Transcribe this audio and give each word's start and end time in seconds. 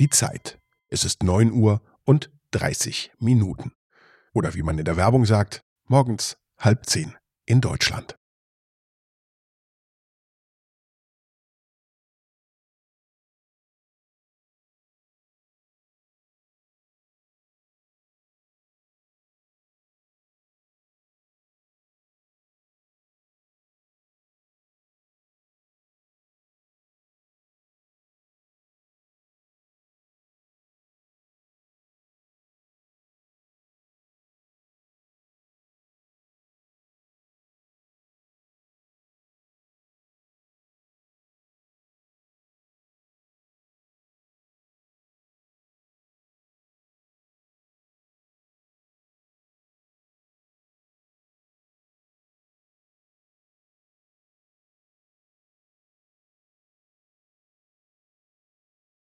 Die 0.00 0.08
Zeit. 0.08 0.58
Es 0.88 1.04
ist 1.04 1.22
9 1.22 1.52
Uhr 1.52 1.82
und 2.04 2.30
30 2.52 3.12
Minuten. 3.18 3.72
Oder 4.32 4.54
wie 4.54 4.62
man 4.62 4.78
in 4.78 4.86
der 4.86 4.96
Werbung 4.96 5.26
sagt, 5.26 5.60
morgens 5.88 6.38
halb 6.58 6.86
zehn 6.86 7.18
in 7.44 7.60
Deutschland. 7.60 8.16